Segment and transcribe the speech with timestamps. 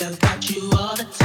[0.00, 1.19] think about you all the time.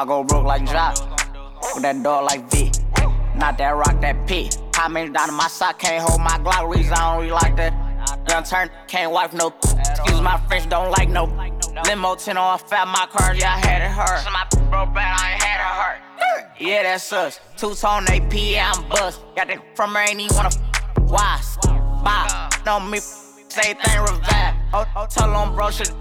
[0.00, 0.96] I go broke like Jock.
[1.74, 2.72] With that dog like V.
[3.36, 4.48] Not that rock, that P.
[4.74, 6.74] How many down in my sock can't hold my Glock?
[6.74, 7.74] Reason I don't really like that.
[8.26, 9.52] Young turn, can't wipe no.
[9.62, 11.26] Excuse my French, don't like no.
[11.84, 14.24] Limo 10 on fat, my car, yeah, I had it hurt.
[14.24, 16.58] So my broke bad, I ain't had it hurt.
[16.58, 17.38] Yeah, that's us.
[17.58, 19.20] Two tone AP, yeah, I'm bust.
[19.36, 20.50] Got that from her, ain't even wanna.
[21.08, 21.42] Why?
[22.02, 22.50] Bye.
[22.64, 24.54] Know me, say thing revive.
[24.72, 25.92] Oh, oh, tell on bro, shit.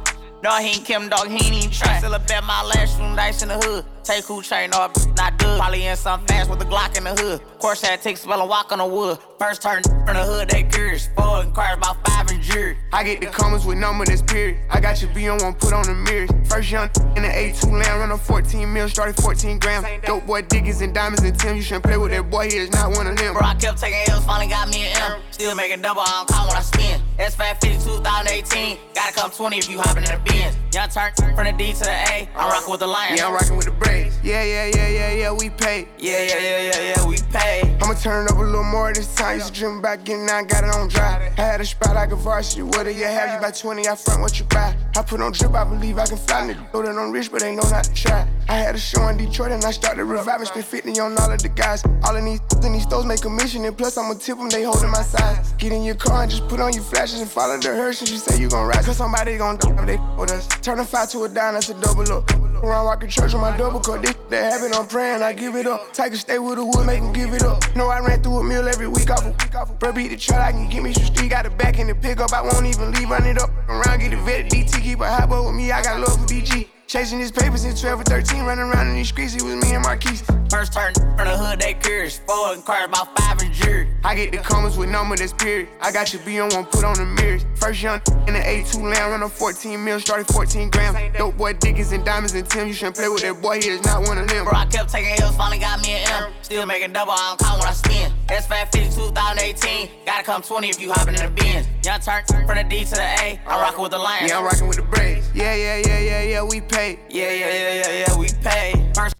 [0.42, 1.98] No, he ain't Kim, dog, he ain't even try.
[2.00, 3.84] Still a bet my last room dice in the hood.
[4.04, 5.60] Take who chain off, not good.
[5.60, 7.42] Probably in some fast with a Glock in the hood.
[7.60, 9.20] Course had take spell and walk on the wood.
[9.38, 11.10] First turn from the hood, they curious.
[11.16, 12.78] Four and cars about five and jury.
[12.94, 14.58] I get the comments with number this period.
[14.70, 16.30] I got your B on one, put on the mirrors.
[16.50, 19.86] First young in the A2 land, run on 14 mil, started 14 grams.
[20.06, 21.56] Dope boy Diggins and diamonds and Tim.
[21.56, 23.34] You shouldn't play with that boy, he is not one of them.
[23.34, 25.22] Bro, I kept taking L's, finally got me an M.
[25.32, 27.02] Still making double, I don't call when I spin.
[27.18, 28.78] S5 50 2018.
[28.94, 30.56] Gotta come 20 if you hopping in the Benz.
[30.72, 32.30] Young turn from the D to the A.
[32.36, 33.20] I'm uh, rocking with the Lions.
[33.20, 34.20] Yeah, I'm rocking with the Braves.
[34.24, 35.88] Yeah, yeah, yeah, yeah, yeah, we pay.
[35.98, 37.62] Yeah, yeah, yeah, yeah, yeah, we pay.
[37.82, 39.40] I'ma turn it up a little more this time.
[39.40, 41.34] Used to dream about getting out, got it on dry.
[41.38, 42.62] I had a spot like a varsity.
[42.62, 43.34] What do you have?
[43.34, 44.76] You buy 20, I front what you buy.
[44.96, 46.42] I put on drip, I believe I can fly.
[46.54, 48.28] Nigga know that I'm rich, but they know not to try.
[48.48, 50.46] I had a show in Detroit and I started reviving.
[50.46, 51.84] Spent 50 on all of the guys.
[52.04, 53.66] All of these in these stores make a mission.
[53.66, 55.54] And plus, I'ma tip them, they holding my size.
[55.54, 58.02] Get in your car and just put on your flashes and follow the hearse.
[58.02, 58.86] And you say you gon' ride.
[58.86, 60.59] Cause somebody gon' do they with us.
[60.62, 62.30] Turn a five to a dime, that's a double up.
[62.62, 64.02] Around rockin' church with my double cut.
[64.02, 65.94] This that happen, I'm praying, I give it up.
[65.94, 67.64] Take a stay with the wood, make him give it up.
[67.76, 69.74] Know I ran through a meal every week off a.
[69.80, 71.30] Bro, beat the truck, I can get me some street.
[71.30, 73.10] Got a back in the pickup, I won't even leave.
[73.10, 74.50] Run it up around, get the vet.
[74.50, 76.68] DT, keep a hot boy with me, I got love for DG.
[76.90, 79.76] Chasing his papers since 12 or 13, running around in these streets, it was me
[79.76, 80.24] and Marquise.
[80.50, 82.18] First turn from the hood, they curious.
[82.26, 83.88] Four and cars, about five and jury.
[84.04, 85.70] I get the comments with number that's period.
[85.82, 87.46] I got your B on one, put on the mirrors.
[87.54, 91.16] First young in the A2 land, run on 14 mil, started 14 grams.
[91.16, 93.84] Dope boy Dickens and diamonds and Tim, you shouldn't play with that boy, he is
[93.84, 94.46] not one of them.
[94.46, 96.34] Bro, I kept taking L's, finally got me an M.
[96.42, 98.12] Still making double, I don't count when I spin.
[98.30, 101.68] S5 50 2018, gotta come 20 if you hopping in the Benz.
[101.86, 104.32] Young turn from the D to the A, I'm rocking with the Lions.
[104.32, 105.29] Yeah, I'm rocking with the Braves.
[105.40, 107.00] Yeah, yeah, yeah, yeah, yeah, we pay.
[107.10, 108.74] Yeah, yeah, yeah, yeah, yeah, we pay.
[108.94, 109.16] First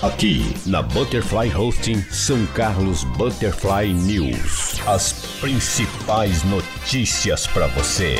[0.00, 4.80] Aqui na Butterfly Hosting São Carlos Butterfly News.
[4.86, 8.16] As principais notícias para você.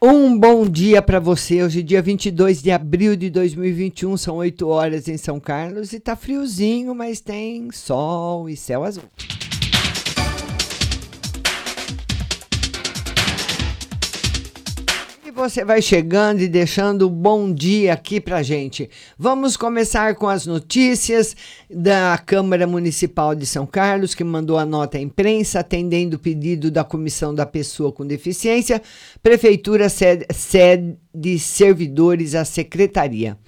[0.00, 1.64] Um bom dia para você.
[1.64, 6.14] Hoje, dia 22 de abril de 2021, são 8 horas em São Carlos e tá
[6.14, 9.02] friozinho, mas tem sol e céu azul.
[15.48, 18.90] Você vai chegando e deixando um bom dia aqui para gente.
[19.16, 21.36] Vamos começar com as notícias
[21.70, 26.68] da Câmara Municipal de São Carlos, que mandou a nota à imprensa atendendo o pedido
[26.68, 28.82] da Comissão da Pessoa com Deficiência.
[29.22, 33.38] Prefeitura cede, cede servidores à Secretaria.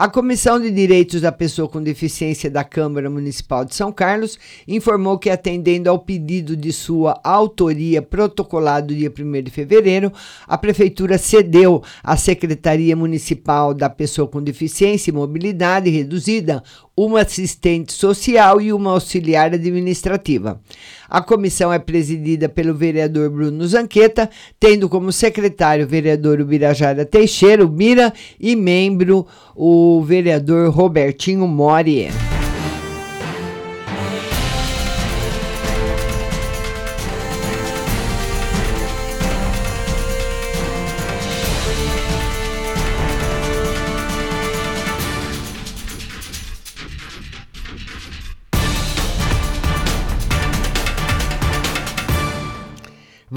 [0.00, 4.38] A Comissão de Direitos da Pessoa com Deficiência da Câmara Municipal de São Carlos
[4.68, 10.12] informou que, atendendo ao pedido de sua autoria protocolado dia 1 de fevereiro,
[10.46, 16.62] a Prefeitura cedeu à Secretaria Municipal da Pessoa com Deficiência e Mobilidade Reduzida
[17.06, 20.60] uma assistente social e uma auxiliar administrativa.
[21.08, 24.28] A comissão é presidida pelo vereador Bruno Zanqueta,
[24.58, 29.24] tendo como secretário o vereador Ubirajara Teixeira, Mira, e membro
[29.54, 32.08] o vereador Robertinho Mori.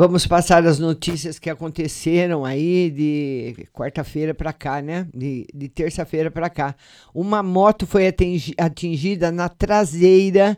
[0.03, 5.07] Vamos passar as notícias que aconteceram aí de quarta-feira para cá, né?
[5.13, 6.73] De, de terça-feira para cá.
[7.13, 10.57] Uma moto foi atingi atingida na traseira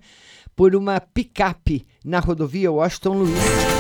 [0.55, 3.73] por uma picape na rodovia Washington Luiz.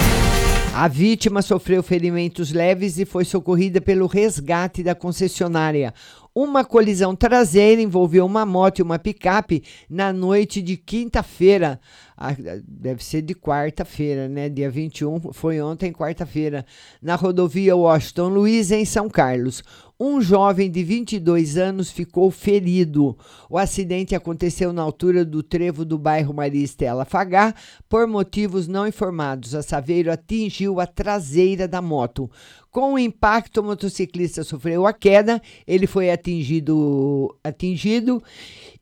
[0.75, 5.93] A vítima sofreu ferimentos leves e foi socorrida pelo resgate da concessionária.
[6.35, 11.79] Uma colisão traseira envolveu uma moto e uma picape na noite de quinta-feira.
[12.17, 12.35] Ah,
[12.67, 14.49] deve ser de quarta-feira, né?
[14.49, 16.65] Dia 21, foi ontem, quarta-feira,
[16.99, 19.63] na rodovia Washington Luiz, em São Carlos.
[19.99, 23.15] Um jovem de 22 anos ficou ferido.
[23.47, 27.53] O acidente aconteceu na altura do trevo do bairro Maria Estela Fagá.
[27.87, 32.29] Por motivos não informados, a Saveiro atingiu a traseira da moto.
[32.73, 38.21] Com o impacto, o motociclista sofreu a queda, ele foi atingido, atingido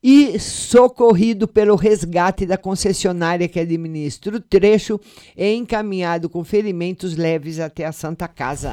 [0.01, 4.97] e socorrido pelo resgate da concessionária que administra o trecho
[5.35, 8.71] e encaminhado com ferimentos leves até a Santa Casa.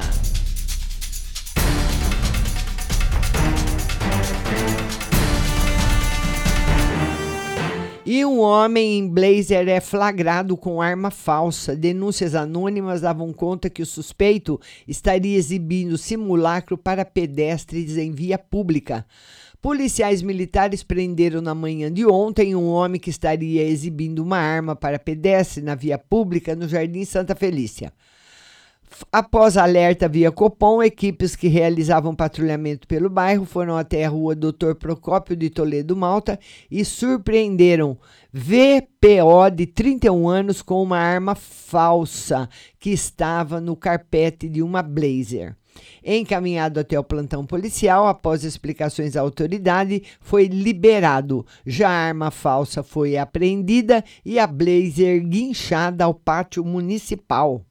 [8.11, 11.75] E um homem em blazer é flagrado com arma falsa.
[11.75, 19.05] Denúncias anônimas davam conta que o suspeito estaria exibindo simulacro para pedestres em via pública.
[19.61, 24.97] Policiais militares prenderam na manhã de ontem um homem que estaria exibindo uma arma para
[24.97, 27.93] pedestre na via pública no Jardim Santa Felícia.
[29.11, 34.73] Após alerta via Copom, equipes que realizavam patrulhamento pelo bairro foram até a rua Dr.
[34.77, 37.97] Procópio de Toledo Malta e surpreenderam
[38.31, 45.55] VPO de 31 anos com uma arma falsa que estava no carpete de uma Blazer.
[46.03, 51.45] Encaminhado até o plantão policial, após explicações à autoridade, foi liberado.
[51.65, 57.65] Já a arma falsa foi apreendida e a Blazer guinchada ao pátio municipal.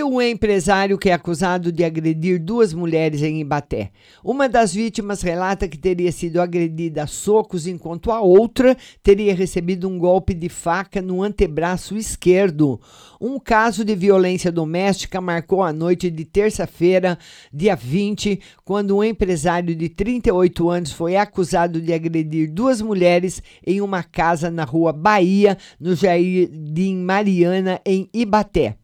[0.00, 3.90] E o empresário que é acusado de agredir duas mulheres em Ibaté.
[4.24, 9.86] Uma das vítimas relata que teria sido agredida a socos, enquanto a outra teria recebido
[9.86, 12.80] um golpe de faca no antebraço esquerdo.
[13.20, 17.18] Um caso de violência doméstica marcou a noite de terça-feira,
[17.52, 23.82] dia 20, quando um empresário de 38 anos foi acusado de agredir duas mulheres em
[23.82, 28.78] uma casa na rua Bahia, no Jardim Mariana, em Ibaté.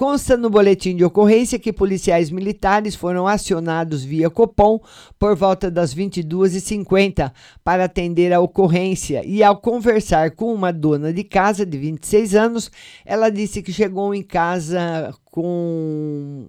[0.00, 4.80] Consta no boletim de ocorrência que policiais militares foram acionados via Copom
[5.18, 7.30] por volta das 22h50
[7.62, 12.70] para atender a ocorrência e, ao conversar com uma dona de casa de 26 anos,
[13.04, 16.48] ela disse que chegou em casa com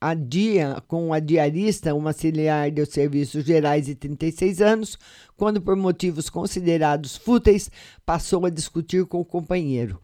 [0.00, 4.98] a dia com a diarista, uma auxiliar de serviços gerais de 36 anos,
[5.36, 7.70] quando por motivos considerados fúteis
[8.04, 9.98] passou a discutir com o companheiro.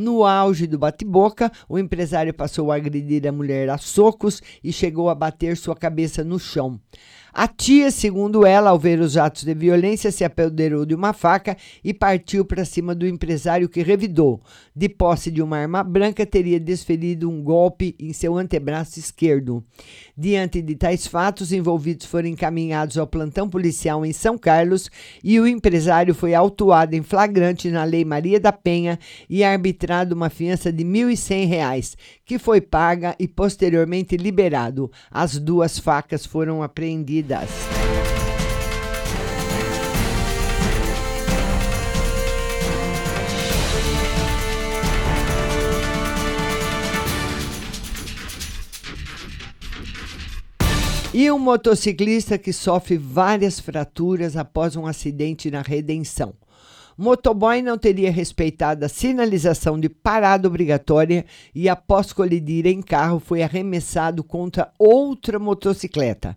[0.00, 5.10] No auge do bate-boca, o empresário passou a agredir a mulher a socos e chegou
[5.10, 6.80] a bater sua cabeça no chão.
[7.40, 11.56] A tia, segundo ela, ao ver os atos de violência, se apoderou de uma faca
[11.84, 14.42] e partiu para cima do empresário que revidou.
[14.74, 19.62] De posse de uma arma branca, teria desferido um golpe em seu antebraço esquerdo.
[20.16, 24.90] Diante de tais fatos, envolvidos foram encaminhados ao plantão policial em São Carlos
[25.22, 28.98] e o empresário foi autuado em flagrante na Lei Maria da Penha
[29.30, 34.90] e arbitrado uma fiança de R$ 1.100, que foi paga e posteriormente liberado.
[35.08, 37.27] As duas facas foram apreendidas.
[51.12, 56.32] E um motociclista que sofre várias fraturas após um acidente na Redenção.
[57.00, 61.24] Motoboy não teria respeitado a sinalização de parada obrigatória
[61.54, 66.36] e, após colidir em carro, foi arremessado contra outra motocicleta.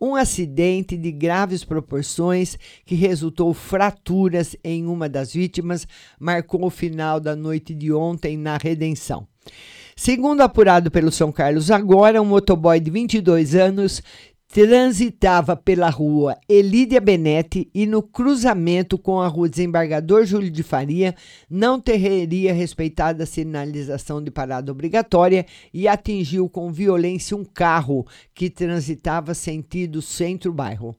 [0.00, 5.86] Um acidente de graves proporções que resultou fraturas em uma das vítimas
[6.18, 9.28] marcou o final da noite de ontem na Redenção.
[10.00, 14.00] Segundo apurado pelo São Carlos agora, um motoboy de 22 anos
[14.50, 21.14] transitava pela rua Elídia Benetti e no cruzamento com a rua Desembargador Júlio de Faria
[21.50, 28.48] não teria respeitado a sinalização de parada obrigatória e atingiu com violência um carro que
[28.48, 30.96] transitava sentido centro-bairro.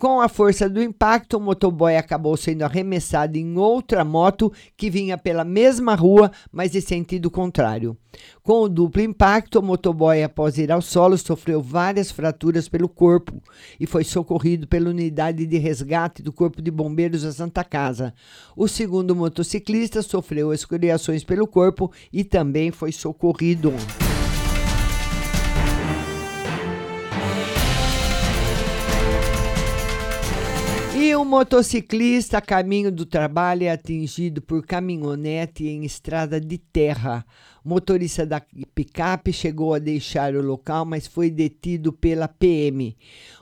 [0.00, 5.18] Com a força do impacto, o motoboy acabou sendo arremessado em outra moto que vinha
[5.18, 7.94] pela mesma rua, mas em sentido contrário.
[8.42, 13.42] Com o duplo impacto, o motoboy, após ir ao solo, sofreu várias fraturas pelo corpo
[13.78, 18.14] e foi socorrido pela unidade de resgate do Corpo de Bombeiros da Santa Casa.
[18.56, 23.70] O segundo motociclista sofreu escoriações pelo corpo e também foi socorrido.
[31.02, 37.24] E um motociclista a caminho do trabalho é atingido por caminhonete em estrada de terra.
[37.64, 38.42] O motorista da
[38.74, 42.94] picape chegou a deixar o local, mas foi detido pela PM.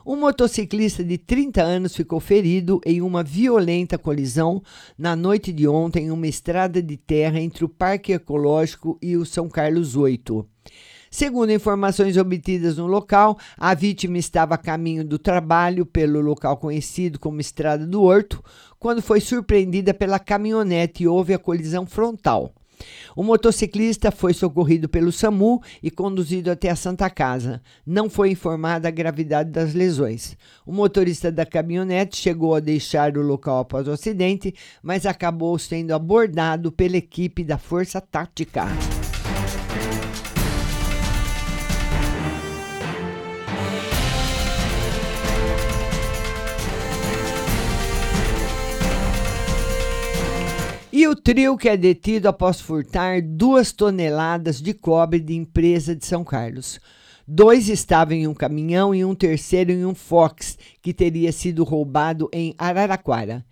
[0.05, 4.63] Um motociclista de 30 anos ficou ferido em uma violenta colisão
[4.97, 9.25] na noite de ontem em uma estrada de terra entre o Parque Ecológico e o
[9.25, 10.47] São Carlos 8.
[11.11, 17.19] Segundo informações obtidas no local, a vítima estava a caminho do trabalho pelo local conhecido
[17.19, 18.43] como Estrada do Horto,
[18.77, 22.53] quando foi surpreendida pela caminhonete e houve a colisão frontal.
[23.15, 27.61] O motociclista foi socorrido pelo SAMU e conduzido até a Santa Casa.
[27.85, 30.37] Não foi informada a gravidade das lesões.
[30.65, 35.93] O motorista da caminhonete chegou a deixar o local após o acidente, mas acabou sendo
[35.93, 38.65] abordado pela equipe da Força Tática.
[51.09, 56.23] O trio que é detido após furtar duas toneladas de cobre de empresa de São
[56.23, 56.79] Carlos.
[57.27, 62.29] Dois estavam em um caminhão e um terceiro em um Fox, que teria sido roubado
[62.31, 63.43] em Araraquara.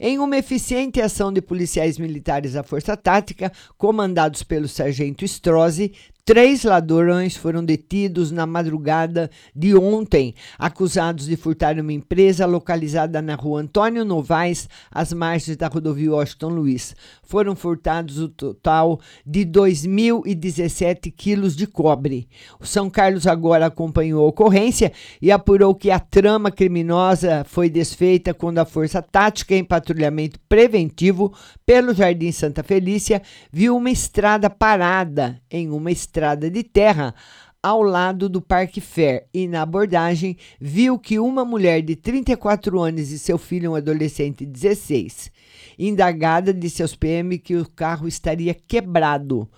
[0.00, 5.92] Em uma eficiente ação de policiais militares da Força Tática, comandados pelo sargento Strozzi,
[6.24, 13.34] Três ladrões foram detidos na madrugada de ontem, acusados de furtar uma empresa localizada na
[13.34, 16.94] rua Antônio Novaes, às margens da rodovia Washington Luiz.
[17.24, 22.28] Foram furtados o total de 2.017 quilos de cobre.
[22.60, 28.32] O São Carlos agora acompanhou a ocorrência e apurou que a trama criminosa foi desfeita
[28.32, 31.34] quando a Força Tática, em patrulhamento preventivo
[31.66, 33.20] pelo Jardim Santa Felícia,
[33.52, 37.14] viu uma estrada parada em uma estrada estrada de terra
[37.62, 43.10] ao lado do Parque Fair e na abordagem viu que uma mulher de 34 anos
[43.10, 45.30] e seu filho, um adolescente de 16.
[45.78, 49.48] Indagada, disse aos PM que o carro estaria quebrado.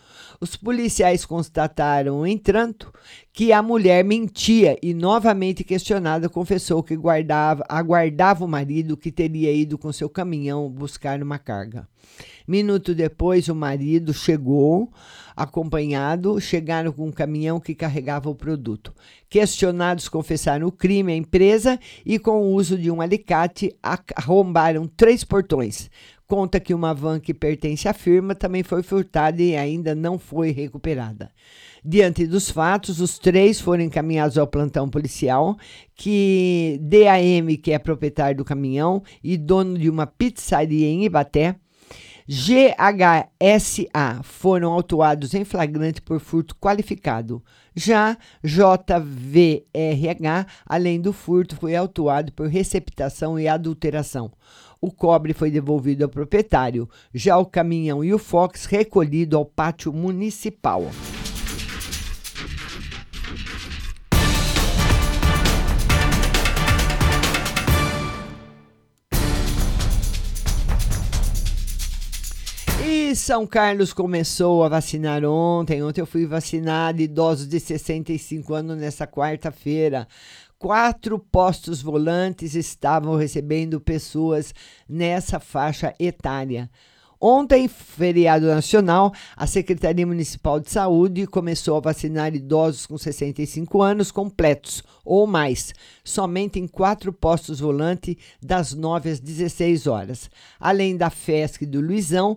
[0.41, 2.93] Os policiais constataram, entanto,
[3.33, 9.53] que a mulher mentia e, novamente questionada, confessou que guardava, aguardava o marido que teria
[9.53, 11.89] ido com seu caminhão buscar uma carga.
[12.47, 14.93] Minuto depois, o marido chegou,
[15.35, 18.95] acompanhado, chegaram com um caminhão que carregava o produto.
[19.31, 23.75] Questionados confessaram o crime à empresa e, com o uso de um alicate,
[24.15, 25.91] arrombaram três portões.
[26.35, 30.51] Conta que uma van que pertence à firma também foi furtada e ainda não foi
[30.51, 31.31] recuperada.
[31.85, 35.57] Diante dos fatos, os três foram encaminhados ao plantão policial,
[35.95, 41.55] que DAM, que é proprietário do caminhão e dono de uma pizzaria em Ibaté,
[42.27, 47.45] GHSA foram autuados em flagrante por furto qualificado.
[47.77, 49.67] Já JVRH,
[50.67, 54.33] além do furto, foi autuado por receptação e adulteração.
[54.85, 59.91] O cobre foi devolvido ao proprietário, já o caminhão e o Fox recolhido ao pátio
[59.95, 60.91] municipal.
[73.15, 75.83] São Carlos começou a vacinar ontem.
[75.83, 80.09] Ontem eu fui vacinado idosos de 65 anos nessa quarta-feira.
[80.65, 84.55] Quatro postos volantes estavam recebendo pessoas
[84.89, 86.71] nessa faixa etária.
[87.27, 94.11] Ontem, feriado nacional, a Secretaria Municipal de Saúde começou a vacinar idosos com 65 anos
[94.11, 95.73] completos ou mais,
[96.05, 100.29] somente em quatro postos volante, das 9 às 16 horas.
[100.61, 102.37] Além da FESC do Luizão,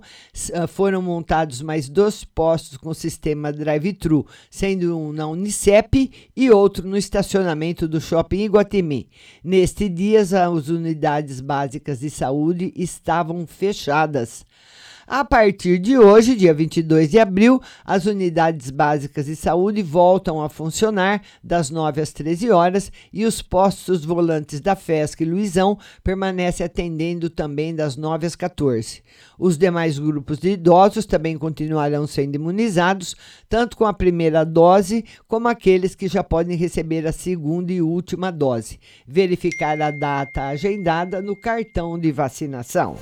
[0.53, 6.87] ah, foram montados mais dois postos com sistema drive-thru, sendo um na Unicep e outro
[6.87, 9.09] no estacionamento do Shopping Iguatemi.
[9.43, 14.45] Neste dia, as unidades básicas de saúde estavam fechadas.
[15.09, 20.49] A partir de hoje, dia 22 de abril, as unidades básicas de saúde voltam a
[20.49, 26.65] funcionar das 9 às 13 horas e os postos volantes da FESC e Luizão permanecem
[26.65, 29.01] atendendo também das 9 às 14.
[29.39, 33.15] Os demais grupos de idosos também continuarão sendo imunizados,
[33.47, 38.29] tanto com a primeira dose como aqueles que já podem receber a segunda e última
[38.29, 38.77] dose.
[39.07, 42.97] Verificar a data agendada no cartão de vacinação.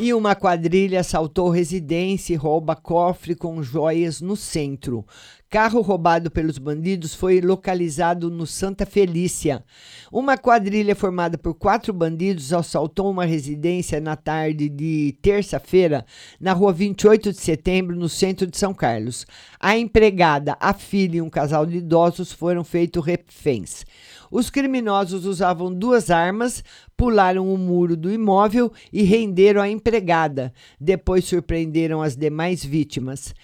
[0.00, 5.04] E uma quadrilha assaltou residência e rouba cofre com joias no centro.
[5.50, 9.64] Carro roubado pelos bandidos foi localizado no Santa Felícia.
[10.12, 16.04] Uma quadrilha formada por quatro bandidos assaltou uma residência na tarde de terça-feira,
[16.38, 19.26] na rua 28 de setembro, no centro de São Carlos.
[19.58, 23.84] A empregada, a filha e um casal de idosos foram feitos reféns.
[24.30, 26.62] Os criminosos usavam duas armas,
[26.96, 30.52] pularam o muro do imóvel e renderam a empregada.
[30.80, 33.34] Depois surpreenderam as demais vítimas.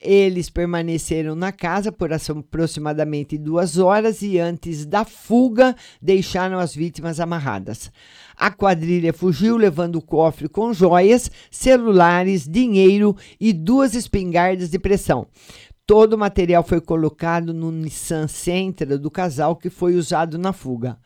[0.00, 7.20] Eles permaneceram na casa por aproximadamente duas horas e, antes da fuga, deixaram as vítimas
[7.20, 7.90] amarradas.
[8.36, 15.26] A quadrilha fugiu levando o cofre com joias, celulares, dinheiro e duas espingardas de pressão.
[15.86, 20.96] Todo o material foi colocado no Nissan Sentra do casal que foi usado na fuga.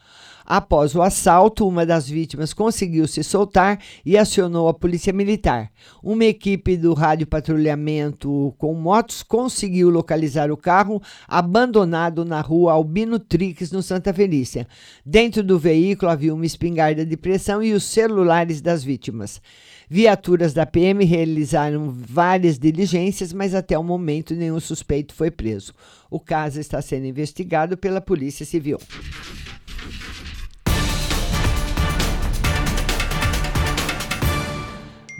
[0.46, 5.68] Após o assalto, uma das vítimas conseguiu se soltar e acionou a polícia militar.
[6.00, 13.18] Uma equipe do rádio patrulhamento com motos conseguiu localizar o carro abandonado na rua Albino
[13.18, 14.66] Trix, no Santa Felícia.
[15.04, 19.42] Dentro do veículo havia uma espingarda de pressão e os celulares das vítimas.
[19.90, 25.72] Viaturas da PM realizaram várias diligências, mas até o momento nenhum suspeito foi preso.
[26.10, 28.78] O caso está sendo investigado pela Polícia Civil.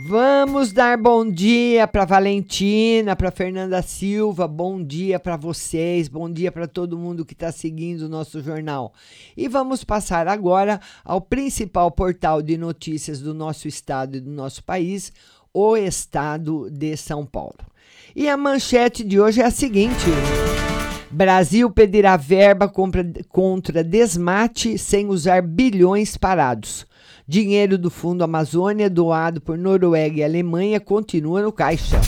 [0.08, 6.50] Vamos dar bom dia para Valentina, para Fernanda Silva, bom dia para vocês, bom dia
[6.50, 8.94] para todo mundo que está seguindo o nosso jornal.
[9.36, 14.64] E vamos passar agora ao principal portal de notícias do nosso estado e do nosso
[14.64, 15.12] país,
[15.52, 17.58] o Estado de São Paulo.
[18.16, 20.06] E a manchete de hoje é a seguinte.
[21.10, 26.86] Brasil pedirá verba contra, contra desmate sem usar bilhões parados.
[27.30, 32.00] Dinheiro do Fundo Amazônia doado por Noruega e Alemanha continua no caixa.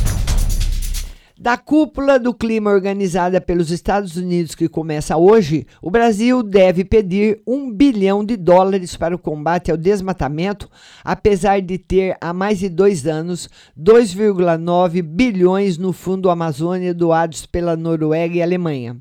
[1.39, 7.43] Da cúpula do clima organizada pelos Estados Unidos, que começa hoje, o Brasil deve pedir
[7.47, 10.71] um bilhão de dólares para o combate ao desmatamento,
[11.05, 13.47] apesar de ter há mais de dois anos
[13.79, 18.97] 2,9 bilhões no Fundo Amazônia doados pela Noruega e Alemanha.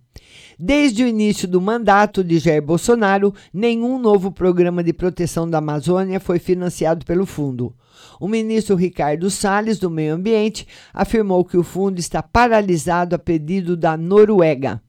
[0.62, 6.20] Desde o início do mandato de Jair Bolsonaro, nenhum novo programa de proteção da Amazônia
[6.20, 7.74] foi financiado pelo fundo.
[8.20, 13.78] O ministro Ricardo Salles, do Meio Ambiente, afirmou que o fundo está paralisado a pedido
[13.78, 14.82] da Noruega.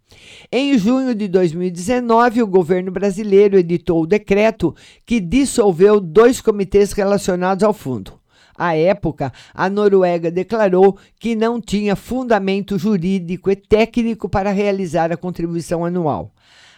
[0.51, 4.75] Em junho de 2019, o governo brasileiro editou o decreto
[5.07, 8.20] que dissolveu dois comitês relacionados ao fundo.
[8.61, 15.17] À época, a Noruega declarou que não tinha fundamento jurídico e técnico para realizar a
[15.17, 16.31] contribuição anual.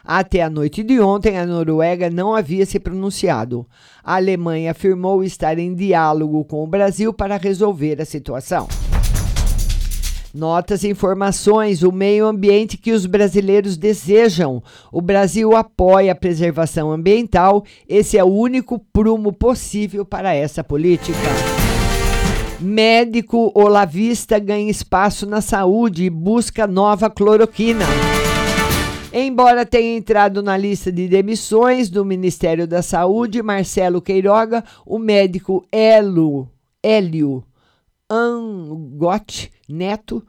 [0.05, 3.67] Até a noite de ontem, a Noruega não havia se pronunciado.
[4.05, 8.69] A Alemanha afirmou estar em diálogo com o Brasil para resolver a situação.
[10.33, 14.63] Notas e informações, o meio ambiente que os brasileiros desejam.
[14.93, 17.65] O Brasil apoia a preservação ambiental.
[17.89, 21.19] Esse é o único prumo possível para essa política.
[22.63, 27.85] Médico olavista ganha espaço na saúde e busca nova cloroquina.
[29.13, 35.67] Embora tenha entrado na lista de demissões do Ministério da Saúde, Marcelo Queiroga, o médico
[35.71, 36.49] Elo,
[36.83, 37.45] Hélio
[38.09, 40.25] Angotti Neto,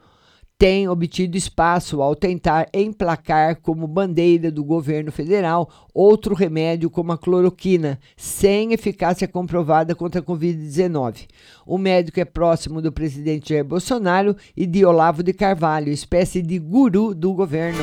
[0.58, 7.18] tem obtido espaço ao tentar emplacar como bandeira do governo federal outro remédio como a
[7.18, 11.26] cloroquina, sem eficácia comprovada contra a Covid-19.
[11.66, 16.58] O médico é próximo do presidente Jair Bolsonaro e de Olavo de Carvalho, espécie de
[16.58, 17.82] guru do governo.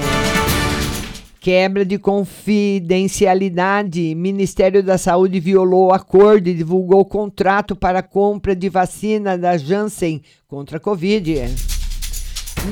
[1.42, 4.14] Quebra de confidencialidade.
[4.14, 10.22] Ministério da Saúde violou o acordo e divulgou contrato para compra de vacina da Janssen
[10.48, 11.81] contra a Covid.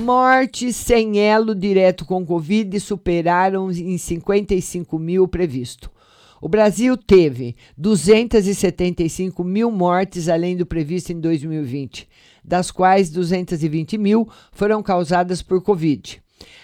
[0.02, 5.92] Mortes sem elo direto com Covid superaram em 55 mil previsto.
[6.42, 12.08] O Brasil teve 275 mil mortes além do previsto em 2020,
[12.44, 16.22] das quais 220 mil foram causadas por Covid.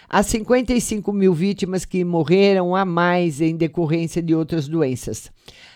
[0.08, 5.32] As 55 mil vítimas que morreram a mais em decorrência de outras doenças.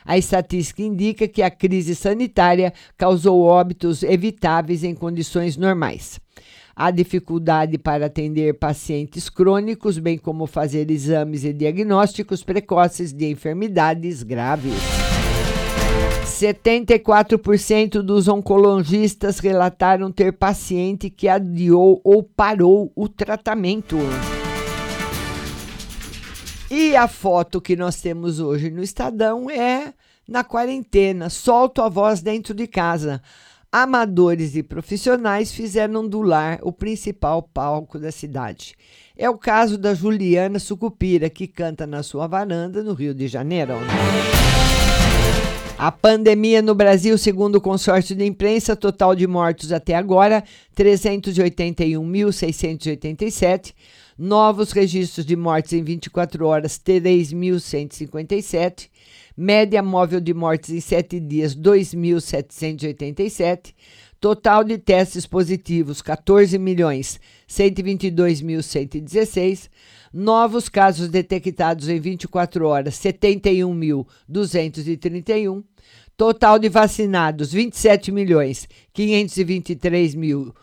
[0.06, 6.22] A estatística indica que a crise sanitária causou óbitos evitáveis em condições normais.
[6.82, 14.24] Há dificuldade para atender pacientes crônicos, bem como fazer exames e diagnósticos precoces de enfermidades
[14.24, 14.76] graves.
[16.24, 23.98] 74% dos oncologistas relataram ter paciente que adiou ou parou o tratamento.
[26.72, 29.94] E a foto que nós temos hoje no Estadão é
[30.26, 31.30] na quarentena.
[31.30, 33.22] Solto a voz dentro de casa.
[33.72, 38.74] Amadores e profissionais fizeram do lar o principal palco da cidade.
[39.16, 43.74] É o caso da Juliana Sucupira, que canta na sua varanda no Rio de Janeiro.
[45.78, 50.44] A pandemia no Brasil, segundo o consórcio de imprensa, total de mortos até agora,
[50.76, 53.76] 381.687.
[54.22, 58.90] Novos registros de mortes em 24 horas, 3.157.
[59.38, 63.74] Média móvel de mortes em 7 dias, 2.787.
[64.20, 69.70] Total de testes positivos, 14 milhões 122.116.
[70.12, 75.64] Novos casos detectados em 24 horas, 71.231.
[76.18, 80.54] Total de vacinados, 27 milhões 523 mil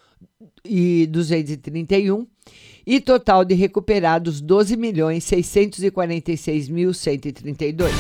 [1.09, 2.27] 231
[2.87, 7.93] e total de recuperados 12 milhões 646 mil 132.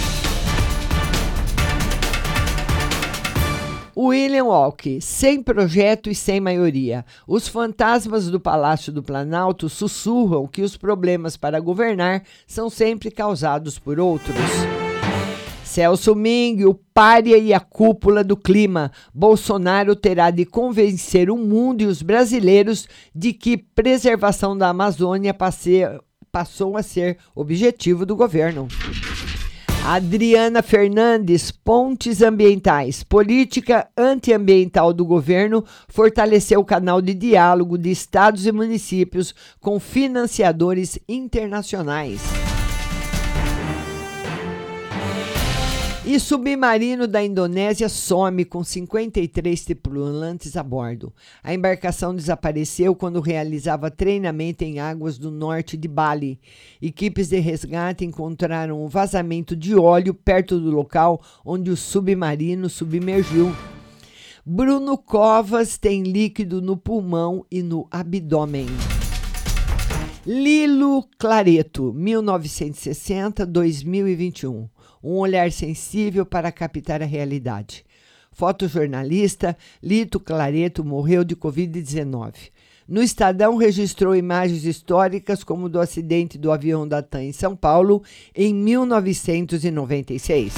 [3.99, 7.05] William Walk, sem projeto e sem maioria.
[7.27, 13.79] Os fantasmas do Palácio do Planalto sussurram que os problemas para governar são sempre causados
[13.79, 14.37] por outros.
[15.77, 18.91] Celso Ming, o pária e a cúpula do clima.
[19.13, 25.37] Bolsonaro terá de convencer o mundo e os brasileiros de que preservação da Amazônia
[26.33, 28.69] passou a ser objetivo do governo.
[29.85, 33.03] Adriana Fernandes, Pontes Ambientais.
[33.03, 40.99] Política antiambiental do governo fortaleceu o canal de diálogo de estados e municípios com financiadores
[41.07, 42.46] internacionais.
[46.09, 51.13] E submarino da Indonésia some com 53 tripulantes a bordo.
[51.43, 56.39] A embarcação desapareceu quando realizava treinamento em águas do norte de Bali.
[56.81, 63.53] Equipes de resgate encontraram um vazamento de óleo perto do local onde o submarino submergiu.
[64.45, 68.69] Bruno Covas tem líquido no pulmão e no abdômen.
[70.25, 74.69] Lilo Clareto, 1960-2021
[75.07, 77.85] um olhar sensível para captar a realidade.
[78.33, 82.33] Fotojornalista Lito Clareto morreu de Covid-19.
[82.89, 88.03] No Estadão registrou imagens históricas como do acidente do avião da TAM em São Paulo
[88.35, 90.55] em 1996.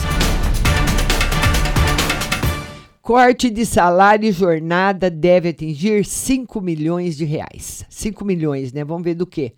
[3.03, 7.87] Corte de salário e jornada deve atingir 5 milhões de reais.
[7.89, 8.85] 5 milhões, né?
[8.85, 9.55] Vamos ver do que?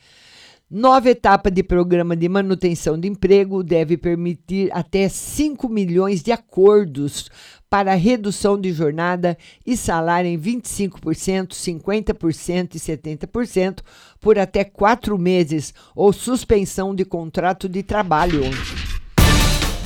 [0.71, 7.29] Nova etapa de programa de manutenção de emprego deve permitir até 5 milhões de acordos
[7.69, 13.81] para redução de jornada e salário em 25%, 50% e 70%
[14.21, 18.43] por até quatro meses ou suspensão de contrato de trabalho.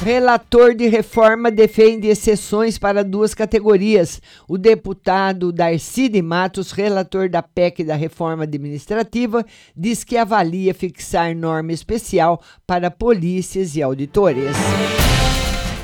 [0.04, 4.20] Relator de reforma defende exceções para duas categorias.
[4.46, 9.42] O deputado Darcy de Matos, relator da PEC da reforma administrativa,
[9.74, 14.54] diz que avalia fixar norma especial para polícias e auditores.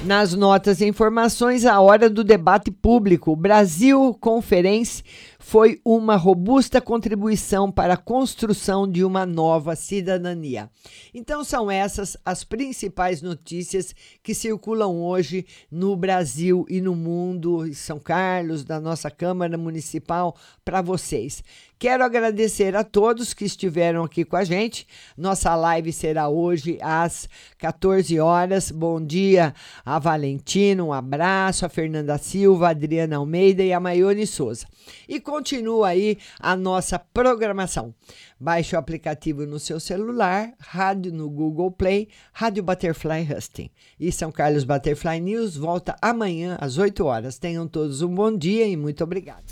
[0.05, 3.35] Nas notas e informações, a hora do debate público.
[3.35, 5.03] Brasil Conferência
[5.43, 10.71] foi uma robusta contribuição para a construção de uma nova cidadania.
[11.15, 17.73] Então, são essas as principais notícias que circulam hoje no Brasil e no mundo, em
[17.73, 21.43] São Carlos, da nossa Câmara Municipal, para vocês.
[21.81, 24.87] Quero agradecer a todos que estiveram aqui com a gente.
[25.17, 27.27] Nossa live será hoje às
[27.57, 28.71] 14 horas.
[28.71, 34.27] Bom dia a Valentina, um abraço, a Fernanda Silva, a Adriana Almeida e a Maione
[34.27, 34.67] Souza.
[35.09, 37.95] E continua aí a nossa programação.
[38.39, 43.71] Baixe o aplicativo no seu celular, rádio no Google Play, Rádio Butterfly Husting.
[43.99, 47.39] E São Carlos Butterfly News volta amanhã às 8 horas.
[47.39, 49.45] Tenham todos um bom dia e muito obrigada.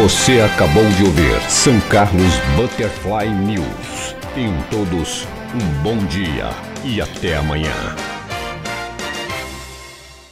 [0.00, 4.14] Você acabou de ouvir São Carlos Butterfly News.
[4.32, 6.50] Tenham todos um bom dia
[6.84, 8.07] e até amanhã.